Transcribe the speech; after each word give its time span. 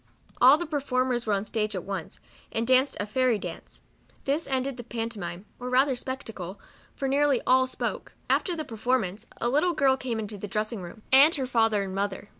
All 0.41 0.57
the 0.57 0.65
perform 0.65 1.11
ers 1.11 1.27
were 1.27 1.33
on 1.33 1.43
the 1.43 1.45
stage 1.45 1.75
at 1.75 1.83
once, 1.83 2.19
and 2.51 2.65
danced 2.65 2.97
a" 2.99 3.05
Fancy 3.05 3.37
Dance." 3.37 3.81
This 4.25 4.47
ended 4.47 4.77
the 4.77 4.83
pan 4.83 5.09
tomime, 5.09 5.43
or 5.59 5.69
rather 5.69 5.95
spectacle, 5.95 6.59
for 6.95 7.07
nearly 7.07 7.39
all 7.45 7.67
spoke. 7.67 8.13
After 8.27 8.55
the 8.55 8.65
performance, 8.65 9.27
a 9.39 9.47
little 9.47 9.73
girl 9.73 9.97
came 9.97 10.17
in 10.17 10.25
the 10.25 10.47
dressing 10.47 10.81
room, 10.81 11.03
and 11.11 11.35
her 11.35 11.45
father 11.45 11.83
and 11.83 11.93
mother. 11.93 12.29